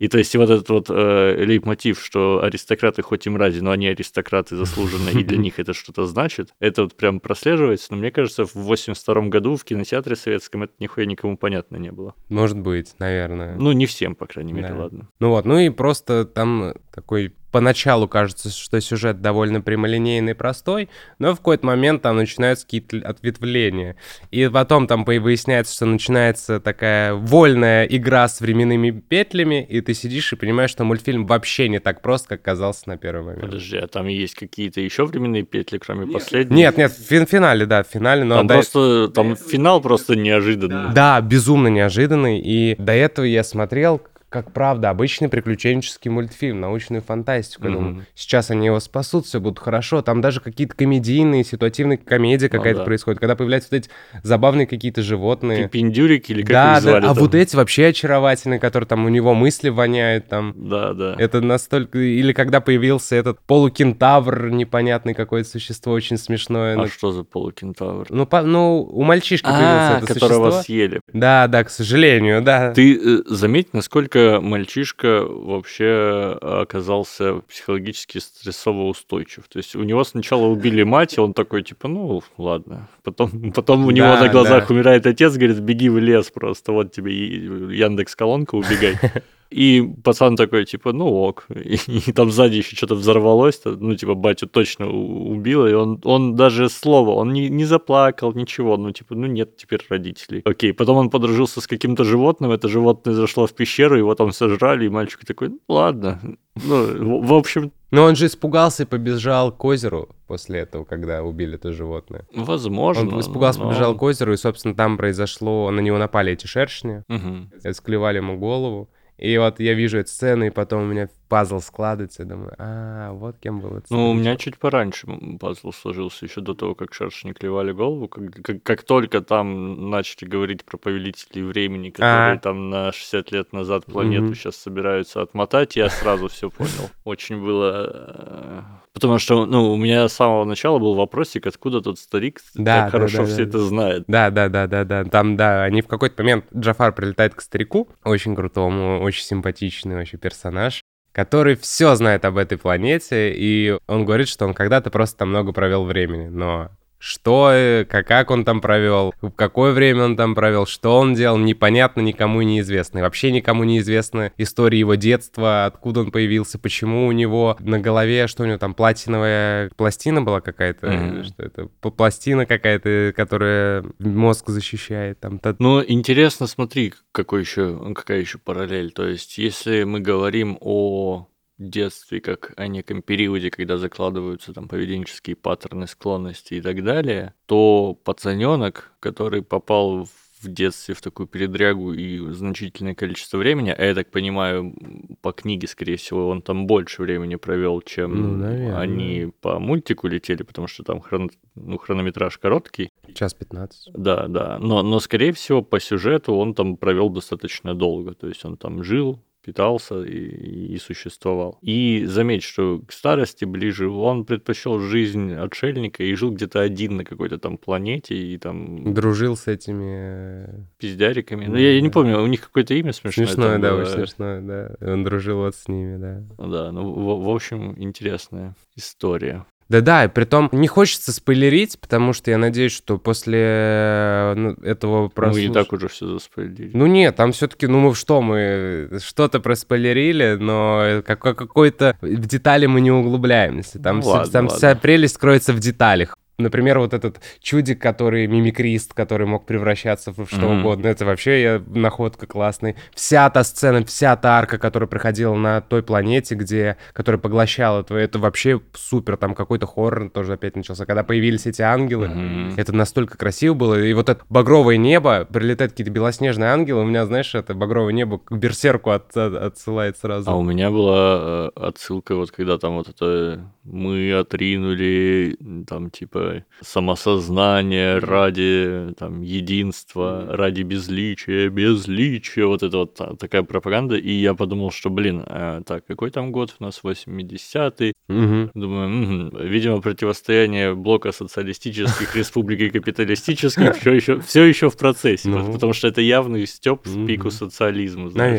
[0.00, 3.86] И то есть вот этот вот э, лейтмотив, что аристократы хоть и мрази, но они
[3.86, 7.88] аристократы заслуженно, и для них это что-то значит, это вот прям прослеживается.
[7.90, 12.14] Но мне кажется, в 82 году в кинотеатре советском это нихуя никому понятно не было.
[12.30, 13.56] Может быть, наверное.
[13.56, 14.76] Ну, не всем, по крайней мере, Да.
[14.76, 15.08] ладно.
[15.20, 20.88] Ну вот, ну и просто там такой поначалу кажется, что сюжет довольно прямолинейный и простой,
[21.18, 23.96] но в какой-то момент там начинаются какие-то ответвления.
[24.30, 30.32] И потом там выясняется, что начинается такая вольная игра с временными петлями, и ты сидишь
[30.32, 33.42] и понимаешь, что мультфильм вообще не так прост, как казался на первый момент.
[33.42, 36.56] Подожди, а там есть какие-то еще временные петли, кроме последней?
[36.56, 40.16] Нет, нет, в фин- финале, да, в финале, но Там до- просто, там финал просто
[40.16, 40.92] неожиданный.
[40.94, 42.40] Да, безумно неожиданный.
[42.40, 47.66] И до этого я смотрел, как правда, обычный приключенческий мультфильм, научную фантастику.
[47.66, 50.02] Я думаю, сейчас они его спасут, все будет хорошо.
[50.02, 52.84] Там даже какие-то комедийные, ситуативные комедия Ну какая-то да.
[52.84, 53.90] происходит, когда появляются вот эти
[54.22, 55.68] забавные какие-то животные.
[55.68, 57.18] Пиндюрик или как да, их да, звали а там?
[57.18, 60.54] вот эти вообще очаровательные, которые там у него мысли воняют там.
[60.56, 61.16] Да, да.
[61.18, 61.98] Это настолько...
[61.98, 66.74] Или когда появился этот полукентавр, непонятный какое-то существо, очень смешное.
[66.74, 68.06] А Ну, что за полукентавр?
[68.10, 70.62] ну, по- ну, у мальчишки появился А, это которого существо.
[70.62, 71.00] съели.
[71.12, 72.72] Да, да, к сожалению, да.
[72.72, 79.48] Ты э, заметь, насколько мальчишка вообще оказался психологически стрессово устойчив.
[79.48, 82.88] То есть у него сначала убили мать, и он такой, типа, ну, ладно.
[83.02, 84.74] Потом, потом у него Да, на глазах да.
[84.74, 88.96] умирает отец, говорит, беги в лес просто, вот тебе Яндекс колонка, убегай.
[89.50, 91.46] И пацан такой, типа, ну ок.
[91.54, 91.76] И,
[92.08, 96.68] и там сзади еще что-то взорвалось, ну, типа, батю точно убило, и он, он даже
[96.68, 100.42] слова, он не, не заплакал, ничего, ну, типа, ну, нет теперь родителей.
[100.44, 104.86] Окей, потом он подружился с каким-то животным, это животное зашло в пещеру, его там сожрали,
[104.86, 106.20] и мальчик такой, ну, ладно.
[106.64, 111.54] Ну, в, общем, Но он же испугался и побежал к озеру после этого, когда убили
[111.54, 112.24] это животное.
[112.34, 113.14] возможно.
[113.14, 115.70] Он испугался, но- побежал к озеру, и, собственно, там произошло...
[115.72, 117.50] На него напали эти шершни, Мгм.
[117.72, 118.88] склевали ему голову.
[119.20, 123.36] И вот я вижу эту сцену, и потом у меня пазл складывается, думаю, а, вот
[123.38, 124.40] кем был этот Ну, у меня старичок».
[124.40, 125.06] чуть пораньше
[125.38, 128.08] пазл сложился, еще до того, как шершни клевали голову.
[128.08, 132.38] Как, как, как только там начали говорить про повелителей времени, которые А.
[132.38, 134.34] там на 60 лет назад планету Мгм.
[134.34, 136.90] сейчас собираются отмотать, я сразу все понял.
[137.04, 138.64] Очень было...
[138.92, 142.84] Потому что, ну, у меня с самого начала был вопросик, откуда тот старик Да, так
[142.86, 144.04] да, хорошо да, все да, это знает.
[144.08, 145.04] Да, да, да, да, да.
[145.04, 150.16] Там, да, они в какой-то момент Джафар прилетает к старику, очень крутому, очень симпатичный вообще
[150.16, 155.30] персонаж, который все знает об этой планете, и он говорит, что он когда-то просто там
[155.30, 160.34] много провел времени, но что, э, как, он там провел, в какое время он там
[160.34, 162.98] провел, что он делал, непонятно, никому не известно.
[162.98, 167.80] И вообще никому не известна история его детства, откуда он появился, почему у него на
[167.80, 173.82] голове, что у него там, платиновая пластина была какая-то, или что это, пластина какая-то, которая
[173.98, 178.92] мозг защищает, там, та- Ну, интересно, смотри, какой еще, какая еще параллель.
[178.92, 181.26] То есть, если мы говорим о
[181.68, 187.98] детстве как о неком периоде, когда закладываются там поведенческие паттерны, склонности и так далее, то
[188.04, 190.04] пацаненок, который попал
[190.40, 194.74] в детстве в такую передрягу и значительное количество времени, а я так понимаю,
[195.20, 198.78] по книге, скорее всего, он там больше времени провел, Ну, чем наверное.
[198.78, 203.92] они по мультику летели, потому что там хрон- ну, хронометраж короткий, час 15.
[203.92, 204.58] да, да.
[204.58, 208.14] Но, но, скорее всего, по сюжету он там провел достаточно долго.
[208.14, 211.58] То есть он там жил, питался и, и существовал.
[211.62, 217.04] И заметь, что к старости ближе он предпочел жизнь отшельника и жил где-то один на
[217.04, 218.94] какой-то там планете и там...
[218.94, 220.46] Дружил с этими...
[220.46, 221.46] э, Пиздяриками.
[221.46, 223.26] Ну, Да, я, я не помню, у них какое-то имя смешное.
[223.26, 223.82] Смешное, да, было.
[223.82, 224.76] очень смешное, да.
[224.80, 226.22] Он дружил вот с ними, да.
[226.38, 229.44] Да, ну, в, в общем, интересная история.
[229.70, 235.02] Да-да, и притом не хочется спойлерить, потому что я надеюсь, что после э, ну, этого
[235.02, 236.72] Мы и прослуш- так уже все заспойлерили.
[236.76, 242.66] Ну нет, там все-таки, ну мы что, мы что-то проспойлерили, но как- какой-то в детали
[242.66, 243.78] мы не углубляемся.
[243.78, 244.58] Там, Ну ладно, там ладно.
[244.58, 246.16] вся прелесть кроется в деталях.
[246.40, 250.60] Например, вот этот чудик, который мимикрист, который мог превращаться в что Мгм.
[250.60, 252.76] угодно, это вообще я, находка классный.
[252.94, 258.04] Вся та сцена, вся та арка, которая проходила на той планете, где, которая поглощала твою,
[258.04, 259.16] это вообще супер.
[259.16, 260.86] Там какой-то хоррор тоже опять начался.
[260.86, 262.54] Когда появились эти ангелы, Мгм.
[262.56, 263.74] это настолько красиво было.
[263.80, 266.82] И вот это багровое небо, прилетают какие-то белоснежные ангелы.
[266.82, 270.30] У меня, знаешь, это багровое небо к берсерку от- от- отсылает сразу.
[270.30, 273.40] А у меня была э, отсылка, вот когда там вот это
[273.72, 283.14] мы отринули, там типа самосознание ради там единства, ради безличия, безличия, вот это вот та-
[283.16, 287.92] такая пропаганда, и я подумал, что, блин, а, так, какой там год у нас, 80-й,
[288.08, 288.50] Мгм.
[288.54, 295.28] Думаю, мгм, видимо, противостояние блока социалистических республик и капиталистических все еще, все еще в процессе,
[295.28, 295.38] Ну.
[295.38, 298.10] пот- потому что это явный степ в пику социализма.
[298.10, 298.38] знаешь,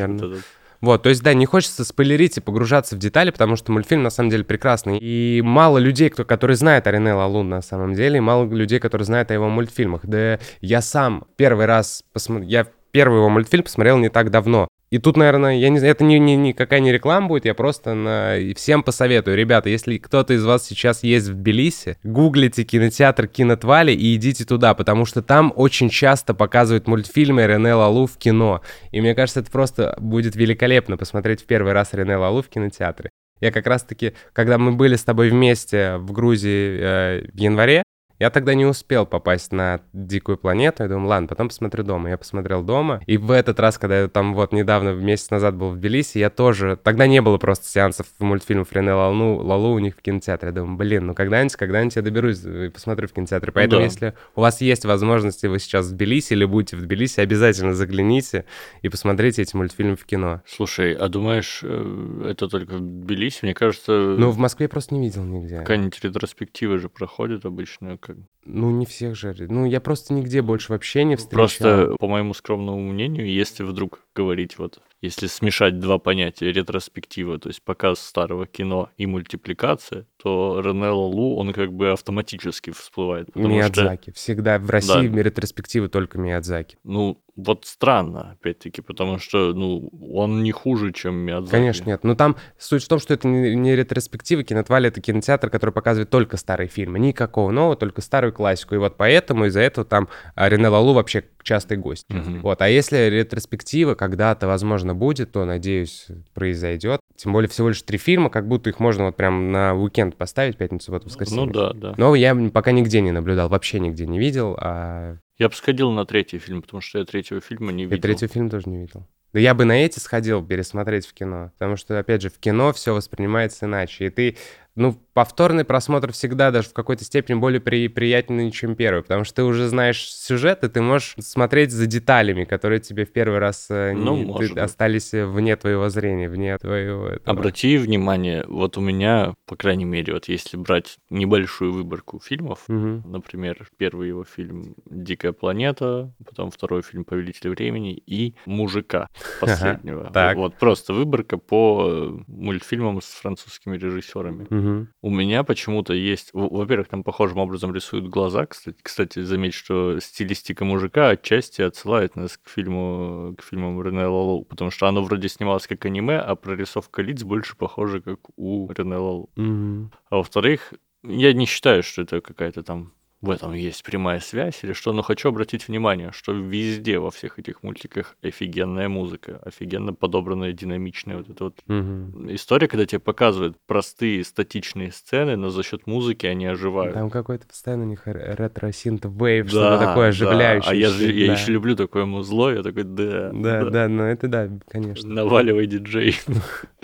[0.82, 4.10] вот то есть, да, не хочется спойлерить и погружаться в детали, потому что мультфильм на
[4.10, 4.98] самом деле прекрасный.
[5.00, 8.80] И мало людей, кто, которые знают о Рене Лалу на самом деле, и мало людей,
[8.80, 10.06] которые знают о его мультфильмах.
[10.06, 14.68] Да я сам первый раз посмотрел, я первый его мультфильм посмотрел не так давно.
[14.92, 17.94] И тут, наверное, я не знаю, это ни, ни- никакая не реклама будет, я просто
[17.94, 18.36] на...
[18.56, 19.38] всем посоветую.
[19.38, 24.74] Ребята, если кто-то из вас сейчас есть в Тбилиси, гуглите кинотеатр Кинотвали и идите туда,
[24.74, 28.62] потому что там очень часто показывают мультфильмы Рене Лалу в кино.
[28.92, 33.12] И мне кажется, это просто будет великолепно посмотреть в первый раз Рене Лалу в кинотеатре.
[33.40, 37.84] Я как раз-таки, когда мы были с тобой вместе в Грузии э, в январе,
[38.22, 40.84] я тогда не успел попасть на дикую планету.
[40.84, 42.12] Я думаю, ладно, потом посмотрю дома.
[42.12, 43.02] Я посмотрел дома.
[43.08, 46.30] И в этот раз, когда я там вот недавно, месяц назад был в Тбилиси, я
[46.30, 46.78] тоже...
[46.84, 50.50] Тогда не было просто сеансов мультфильмов Рене Лалу, Лалу у них в кинотеатре.
[50.50, 53.52] Я думаю, блин, ну когда-нибудь, когда-нибудь я доберусь и посмотрю в кинотеатре.
[53.52, 53.86] Поэтому, да.
[53.86, 57.74] если у вас есть возможность, и вы сейчас в Тбилиси или будете в Тбилиси, обязательно
[57.74, 58.46] загляните
[58.84, 60.44] и посмотрите эти мультфильмы в кино.
[60.46, 63.40] Слушай, а думаешь, э, это только в Тбилиси?
[63.42, 65.58] Мне кажется, Ну, в Москве просто не видел нигде.
[65.58, 67.98] какая-нибудь ретроспектива же проходит обычно.
[68.16, 68.26] Как...
[68.44, 69.36] Ну, не всех же.
[69.50, 71.38] Ну, я просто нигде больше вообще не встречал.
[71.38, 77.50] Просто, по моему скромному мнению, если вдруг говорить вот, если смешать два понятия, ретроспектива, то
[77.50, 83.28] есть показ старого кино и мультипликация, то Рене Лалу, он как бы автоматически всплывает.
[83.28, 84.12] Потому что, Миядзаки.
[84.12, 86.78] Всегда в России ретроспективы только Миядзаки.
[86.84, 91.52] ну, вот странно, опять-таки, потому что, ну, он не хуже, чем Миядзаки.
[91.52, 92.04] Конечно, нет.
[92.04, 94.44] Но там суть в том, что это не, не ретроспектива.
[94.44, 97.00] Кинотвали— это кинотеатр, который показывает только старые фильмы.
[97.00, 98.76] Никакого нового, только старую классику.
[98.76, 102.06] И вот поэтому из-за этого там а, Рене Лалу вообще частый гость.
[102.10, 102.42] Мгм.
[102.42, 102.62] Вот.
[102.62, 107.01] А если ретроспектива когда-то, возможно, будет, то, надеюсь, произойдет.
[107.22, 110.58] Тем более всего лишь три фильма, как будто их можно вот прям на уикенд поставить,
[110.58, 111.46] пятницу, субботу, воскресенье.
[111.46, 111.94] Ну да, да.
[111.96, 116.04] Но я пока нигде не наблюдал, вообще нигде не видел, а Я бы сходил на
[116.08, 118.02] третий фильм, потому что я третьего фильма не я видел.
[118.02, 119.06] третий фильм тоже не видел.
[119.34, 122.74] Да я бы на эти сходил пересмотреть в кино, потому что, опять же, в кино
[122.74, 124.38] все воспринимается иначе, и ты,
[124.76, 129.36] ну, повторный просмотр всегда даже в какой-то степени более при, приятный, чем первый, потому что
[129.36, 133.68] ты уже знаешь сюжет, и ты можешь смотреть за деталями, которые тебе в первый раз
[133.70, 134.64] э, Ну, не- может ты- быть.
[134.64, 137.08] остались вне твоего зрения, вне твоего...
[137.08, 137.38] этого.
[137.38, 143.04] Обрати внимание, вот у меня, по крайней мере, вот если брать небольшую выборку фильмов, Мгм.
[143.12, 149.10] например, первый его фильм «Дикая планета», потом второй фильм «Повелитель времени» и «Мужика»
[149.42, 150.10] последнего.
[150.14, 150.38] так.
[150.38, 154.48] Вот просто выборка по э, мультфильмам с французскими режиссерами.
[154.62, 154.88] Мгм.
[155.02, 156.30] У меня почему-то есть...
[156.34, 158.46] Во-первых, там похожим образом рисуют глаза.
[158.46, 164.46] Кстати, кстати, заметь, что стилистика мужика отчасти отсылает нас к фильму, к фильмам Рене Лалу,
[164.46, 168.96] потому что оно вроде снималось как аниме, а прорисовка лиц больше похожа, как у Рене
[168.96, 169.30] Лалу.
[169.36, 169.92] Мгм.
[170.10, 174.74] А во-вторых, я не считаю, что это какая-то там в этом есть прямая связь или
[174.74, 180.54] что, но хочу обратить внимание, что везде во всех этих мультиках офигенная музыка, офигенно подобранная,
[180.54, 182.34] динамичная вот эта вот Мгм.
[182.34, 186.96] история, когда тебе показывают простые статичные сцены, но за счет музыки они оживают.
[186.96, 190.10] Там какой-то постоянно у них ре- ретро-synthwave, Да, что-то такое да.
[190.10, 190.72] оживляющее.
[190.72, 191.34] А я, же- я да.
[191.34, 195.08] еще люблю такое музло, я такой, да, Да, да, ну это да, конечно.
[195.14, 196.16] наваливай диджей.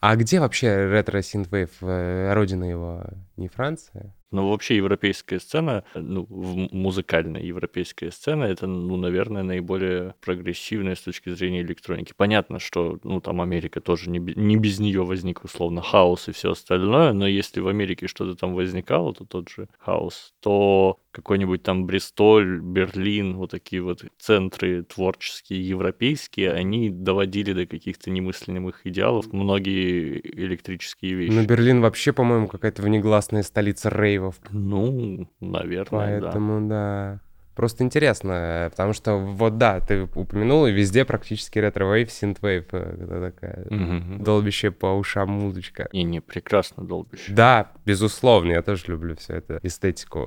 [0.00, 1.70] А где вообще ретро synthwave?
[1.80, 3.04] Родина его
[3.36, 4.14] не Франция?
[4.30, 11.30] Но вообще европейская сцена, ну, музыкальная европейская сцена, это, ну, наверное, наиболее прогрессивная с точки
[11.30, 12.12] зрения электроники.
[12.16, 16.52] Понятно, что, ну, там Америка тоже не, не без нее возник, условно, хаус и все
[16.52, 21.86] остальное, но если в Америке что-то там возникало, то тот же хаус, то какой-нибудь там
[21.86, 30.20] Бристоль, Берлин, вот такие вот центры творческие, европейские, они доводили до каких-то немыслимых идеалов многие
[30.20, 31.32] электрические вещи.
[31.32, 34.36] Ну, Берлин вообще, по-моему, какая-то негласная столица рейвов.
[34.50, 37.18] Ну, наверное, Поэтому, да.
[37.18, 37.25] да.
[37.56, 43.64] Просто интересно, потому что вот да, ты упомянул, и везде практически retrowave, synthwave, это такая
[43.70, 44.22] угу.
[44.22, 45.88] долбящая по ушам музычка.
[45.94, 47.34] Не-не, прекрасно долбящая.
[47.34, 50.26] Да, безусловно, я тоже люблю все это, эстетику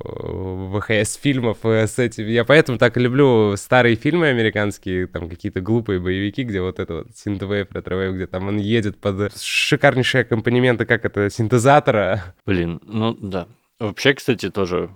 [0.74, 2.26] VHS-фильмов э, с этим.
[2.26, 6.94] Я поэтому так и люблю старые фильмы американские, там какие-то глупые боевики, где вот это
[6.94, 12.34] вот synthwave, retrowave, где там он едет под шикарнейшие аккомпанементы, как это, синтезатора.
[12.44, 13.46] Блин, ну да,
[13.80, 14.90] Вообще, кстати, тоже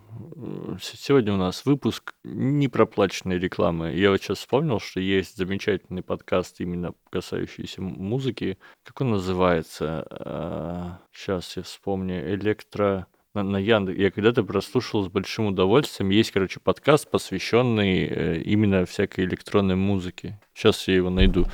[0.78, 3.94] сегодня у нас выпуск непроплаченной рекламы.
[3.94, 8.58] Я вот сейчас вспомнил, что есть замечательный подкаст, именно касающийся музыки.
[8.82, 11.00] Как он называется?
[11.14, 12.34] Сейчас а, я вспомню.
[12.34, 13.06] Электро...
[13.32, 13.98] На, на Яндекс.
[13.98, 16.10] Я когда-то прослушал с большим удовольствием.
[16.10, 20.38] Есть, короче, подкаст, посвященный э, именно всякой электронной музыке.
[20.54, 21.46] Сейчас я его найду.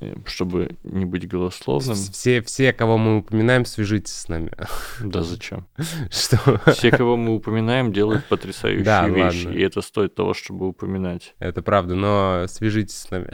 [0.00, 1.96] Э, чтобы не быть голословным.
[1.96, 4.52] Все, все, кого мы упоминаем, свяжитесь с нами.
[5.00, 5.66] Да зачем?
[6.10, 6.60] Что?
[6.72, 9.58] Все, кого мы упоминаем, делают потрясающие да, вещи, ладно.
[9.58, 11.34] и это стоит того, чтобы упоминать.
[11.38, 13.30] Это правда, но свяжитесь с нами.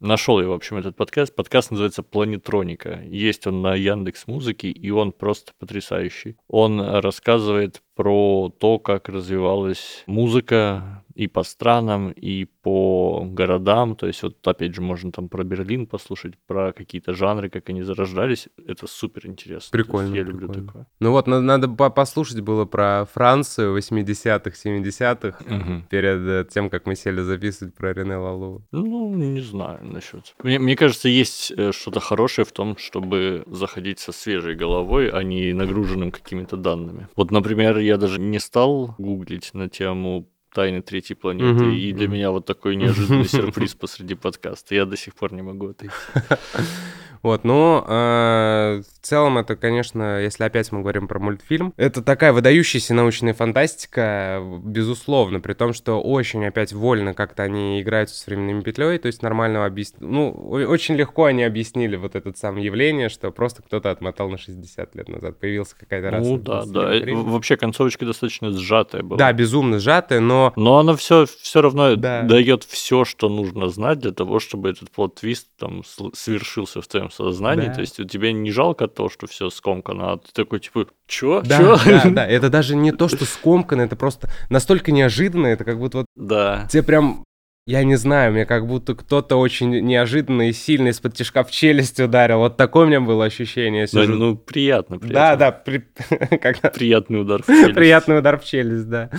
[0.00, 1.34] Нашел я, в общем, этот подкаст.
[1.34, 3.00] Подкаст называется «Планетроника».
[3.04, 6.36] Есть он на Яндекс Музыке, и он просто потрясающий.
[6.48, 13.96] Он рассказывает про то, как развивалась музыка и по странам, и по городам.
[13.96, 17.82] То есть вот опять же можно там про Берлин послушать, про какие-то жанры, как они
[17.82, 18.48] зарождались.
[18.66, 19.70] Это супер интересно.
[19.72, 20.14] Прикольно.
[20.14, 20.46] Я прикольно.
[20.46, 20.86] люблю такое.
[21.00, 25.82] Ну вот надо, надо послушать было про Францию 80-х, 70-х, угу.
[25.88, 28.62] перед э, тем, как мы сели записывать про Рене Лалу.
[28.72, 30.34] Ну, не знаю насчет.
[30.42, 35.22] Мне, мне кажется, есть э, что-то хорошее в том, чтобы заходить со свежей головой, а
[35.22, 37.08] не нагруженным какими-то данными.
[37.16, 41.64] Вот, например, я даже не стал гуглить на тему тайны третьей планеты.
[41.64, 44.74] Угу, и для меня вот такой неожиданный сюрприз посреди подкаста.
[44.74, 45.94] Я до сих пор не могу отойти.
[47.22, 52.32] Вот, но э, в целом это, конечно, если опять мы говорим про мультфильм, это такая
[52.32, 58.62] выдающаяся научная фантастика, безусловно, при том, что очень опять вольно как-то они играются с временными
[58.62, 63.30] петлей, то есть нормального объяснить, ну, очень легко они объяснили вот это самое явление, что
[63.30, 66.30] просто кто-то отмотал на 60 лет назад, появился какая-то раса.
[66.30, 69.18] Ну да, да, вообще концовочка достаточно сжатая была.
[69.18, 70.52] Да, безумно сжатая, но...
[70.56, 72.22] Но она все, все равно да.
[72.22, 75.82] дает все, что нужно знать для того, чтобы этот плод-твист там
[76.14, 77.74] свершился в твоем сознании, да.
[77.74, 81.42] то есть у тебя не жалко то, что все скомкано, а ты такой, типа, чё?
[81.42, 81.78] Да, чё?
[81.84, 85.98] да, да, это даже не то, что скомкано, это просто настолько неожиданно, это как будто
[85.98, 86.06] вот...
[86.16, 86.66] Да.
[86.70, 87.26] Тебе прям
[87.68, 91.98] я не знаю, мне как будто кто-то очень неожиданно и сильно из-под тяжка в челюсть
[91.98, 92.38] ударил.
[92.38, 93.88] Вот такое у меня было ощущение.
[93.92, 95.36] Ну, ну, приятно, приятно.
[95.36, 95.50] Да, да.
[95.50, 95.78] При...
[96.74, 97.74] Приятный удар в челюсть.
[97.74, 99.10] Приятный удар в челюсть, да.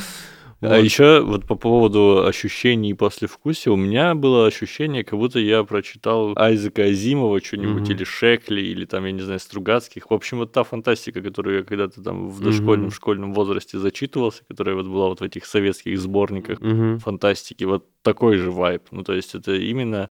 [0.60, 0.74] А вот.
[0.74, 5.64] А еще вот по поводу ощущений после вкуса, у меня было ощущение, как будто я
[5.64, 7.94] прочитал Айзека Азимова что-нибудь, mm-hmm.
[7.94, 10.10] или Шекли, или там, я не знаю, Стругацких.
[10.10, 12.94] В общем, вот та фантастика, которую я когда-то там в дошкольном, mm-hmm.
[12.94, 17.00] школьном возрасте зачитывался, которая вот была вот в этих советских сборниках mm-hmm.
[17.00, 18.84] фантастики, вот такой же вайб.
[18.90, 20.10] Ну, то есть это именно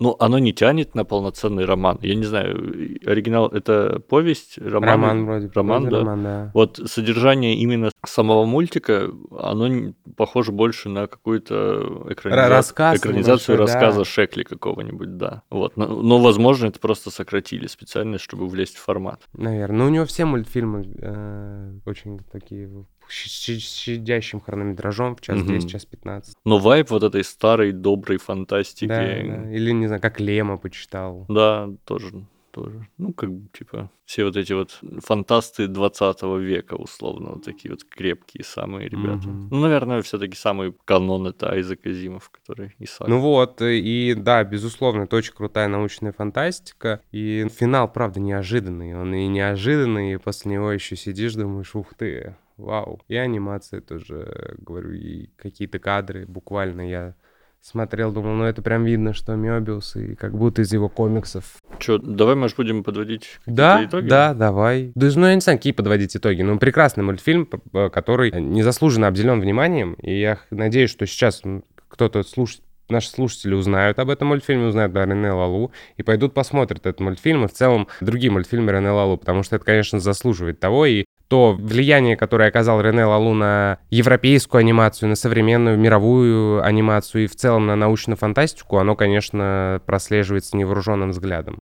[0.00, 1.98] ну, оно не тянет на полноценный роман.
[2.02, 2.56] Я не знаю,
[3.04, 4.88] оригинал это повесть, роман?
[4.88, 5.50] Роман вроде.
[5.54, 5.98] Роман, вроде да?
[6.00, 6.50] роман, да.
[6.54, 12.48] Вот содержание именно самого мультика, оно похоже больше на какую-то экраниза...
[12.48, 14.04] Рассказ экранизацию рассказа да.
[14.04, 15.42] Шекли какого-нибудь, да.
[15.50, 15.76] Вот.
[15.76, 19.22] Но, но, возможно, это просто сократили специально, чтобы влезть в формат.
[19.32, 19.78] Наверное.
[19.78, 22.68] Ну, у него все мультфильмы э, очень такие
[23.10, 26.34] щадящим хронометражом в час 10, час 15.
[26.44, 28.86] Но вайп вот этой старой доброй фантастики.
[28.88, 29.50] Да, да.
[29.52, 31.26] Или, не знаю, как Лема почитал.
[31.28, 32.24] Да, тоже
[32.58, 32.88] тоже.
[32.98, 37.84] Ну, как бы, типа, все вот эти вот фантасты 20 века, условно, вот такие вот
[37.84, 39.28] крепкие самые ребята.
[39.28, 39.48] Mm-hmm.
[39.50, 43.08] Ну, наверное, все-таки самый канон это Айзек Азимов, который Исаак.
[43.08, 47.00] Ну вот, и да, безусловно, это очень крутая научная фантастика.
[47.12, 48.98] И финал, правда, неожиданный.
[48.98, 53.00] Он и неожиданный, и после него еще сидишь, думаешь, ух ты, вау.
[53.08, 57.14] И анимация тоже, говорю, и какие-то кадры буквально я
[57.60, 61.56] смотрел, думал, ну это прям видно, что Мёбиус, и как будто из его комиксов.
[61.78, 64.08] Че, давай, может, будем подводить да, итоги?
[64.08, 64.92] Да, давай.
[64.94, 66.42] Да, ну, я не знаю, какие подводить итоги.
[66.42, 67.46] Ну, прекрасный мультфильм,
[67.92, 71.42] который незаслуженно обделен вниманием, и я надеюсь, что сейчас
[71.88, 76.86] кто-то слушает наши слушатели узнают об этом мультфильме, узнают о Рене Лалу и пойдут посмотрят
[76.86, 80.86] этот мультфильм и в целом другие мультфильмы Рене Лалу, потому что это, конечно, заслуживает того.
[80.86, 87.26] И то влияние, которое оказал Рене Лалу на европейскую анимацию, на современную мировую анимацию и
[87.26, 91.58] в целом на научную фантастику, оно, конечно, прослеживается невооруженным взглядом.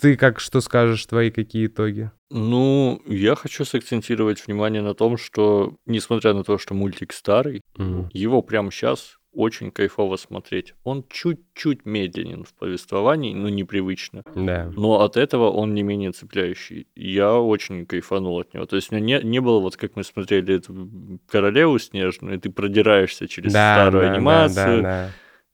[0.00, 2.10] Ты как что скажешь, твои какие итоги?
[2.30, 8.08] Ну, я хочу сакцентировать внимание на том, что, несмотря на то, что мультик старый, Мгм.
[8.12, 10.74] его прямо сейчас очень кайфово смотреть.
[10.84, 14.22] Он чуть-чуть медленен в повествовании, ну, непривычно.
[14.34, 14.70] Да.
[14.76, 16.86] Но от этого он не менее цепляющий.
[16.94, 18.66] Я очень кайфанул от него.
[18.66, 20.88] То есть у меня не, не было, вот как мы смотрели эту
[21.28, 25.10] королеву снежную, и ты продираешься через Да, старую да, да, анимацию, да, да.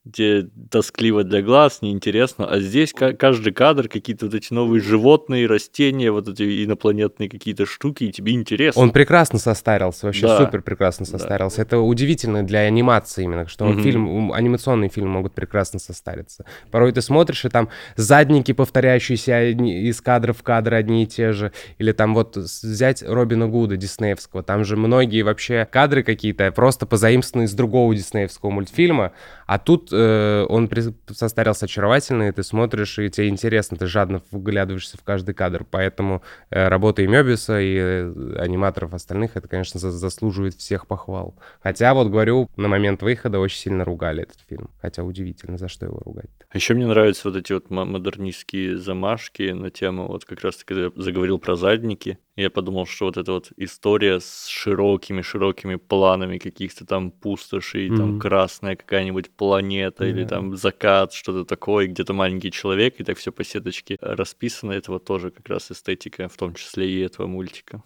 [0.06, 5.46] Где тоскливо для глаз, неинтересно, а здесь ка- каждый кадр какие-то вот эти новые животные,
[5.46, 8.80] растения, вот эти инопланетные какие-то штуки, и тебе интересно.
[8.80, 10.38] Он прекрасно состарился, вообще Да.
[10.38, 11.18] супер прекрасно Да.
[11.18, 11.60] состарился.
[11.60, 13.82] Это удивительно для анимации именно, что Мгм.
[13.82, 16.46] фильм, анимационные фильмы могут прекрасно состариться.
[16.70, 21.52] Порой ты смотришь, и там задники, повторяющиеся из кадра в кадр одни и те же.
[21.76, 24.42] Или там вот взять Робина Гуда диснеевского.
[24.42, 29.12] Там же многие вообще кадры какие-то просто позаимствованы из другого диснеевского мультфильма.
[29.46, 30.68] А тут э, он
[31.10, 35.64] состарился очаровательно, и ты смотришь, и тебе интересно, ты жадно вглядываешься в каждый кадр.
[35.70, 41.34] Поэтому э, работа и Мёбиса, и э, аниматоров остальных, это, конечно, за- заслуживает всех похвал.
[41.62, 44.70] Хотя, вот говорю, на момент выхода очень сильно ругали этот фильм.
[44.80, 49.50] Хотя удивительно, за что его ругать Еще мне нравятся вот эти вот мо- модернистские замашки
[49.50, 53.52] на тему, вот как раз я заговорил про задники, я подумал, что вот эта вот
[53.56, 58.20] история с широкими-широкими планами каких-то там пустошей, там Мгм.
[58.20, 60.28] красная какая-нибудь планета или Да.
[60.28, 65.04] там закат, что-то такое, где-то маленький человек, и так все по сеточке расписано, это вот
[65.04, 67.82] тоже как раз эстетика, в том числе и этого мультика.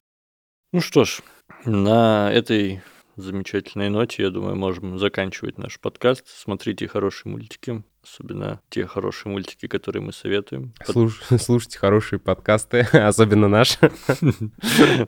[0.73, 1.21] Ну что ж,
[1.65, 2.83] на этой
[3.17, 6.27] замечательной ноте, я думаю, можем заканчивать наш подкаст.
[6.27, 10.73] Смотрите хорошие мультики, особенно те хорошие мультики, которые мы советуем.
[10.87, 13.79] Слуш- Слушайте хорошие подкасты, особенно наш.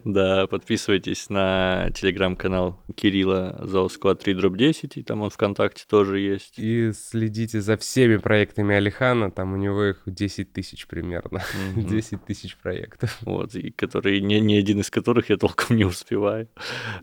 [0.04, 6.54] Да, подписывайтесь на телеграм-канал Кирилла Заусква 3 дробь 10, и там он ВКонтакте тоже есть.
[6.58, 11.42] И следите за всеми проектами Алихана, там у него их 10 тысяч примерно.
[11.74, 11.86] Мгм.
[11.86, 13.18] 10 тысяч проектов.
[13.22, 16.48] Вот, и которые, ни, ни один из которых я толком не успеваю.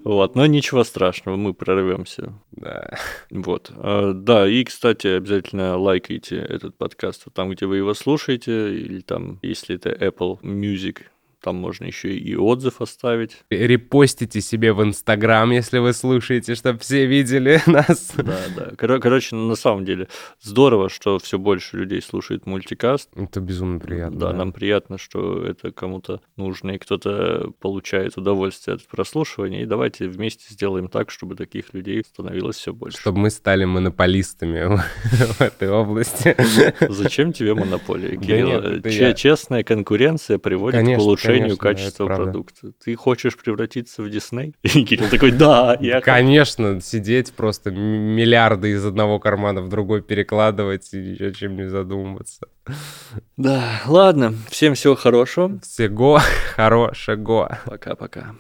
[0.04, 2.34] Вот, но ничего страшного, мы прорвемся.
[2.52, 2.96] Да.
[3.30, 3.72] Вот.
[3.76, 9.40] А, Да, и, кстати, обязательно лайкайте этот подкаст там, где вы его слушаете, или там,
[9.42, 11.04] если это Apple Music,
[11.44, 13.38] там можно еще и отзыв оставить.
[13.50, 18.14] Репостите себе в Инстаграм, если вы слушаете, чтобы все видели нас.
[18.16, 18.72] Да, да.
[18.78, 20.08] Коро- Короче, на самом деле
[20.42, 23.10] здорово, что все больше людей слушает мультикаст.
[23.16, 24.20] Это безумно приятно.
[24.20, 29.64] Да, нам приятно, что это кому-то нужно, и кто-то получает удовольствие от прослушивания.
[29.64, 32.98] И давайте вместе сделаем так, чтобы таких людей становилось все больше.
[33.00, 36.36] Чтобы мы стали монополистами в этой области.
[36.90, 38.26] Зачем тебе монополия, Да
[38.90, 39.14] Кирилл?
[39.14, 42.72] Честная конкуренция приводит к улучшению конечно, да, это качества продукта.
[42.84, 44.56] Ты хочешь превратиться в Дисней?
[44.64, 46.06] И Кирилл такой, да, я хочу».
[46.06, 51.70] Конечно, сидеть просто миллиарды из одного кармана в другой перекладывать и ни о чем не
[51.70, 52.48] задумываться.
[53.38, 55.60] Да, ладно, всем всего хорошего.
[55.60, 56.20] Всего
[56.56, 57.60] хорошего.
[57.66, 58.36] Пока-пока.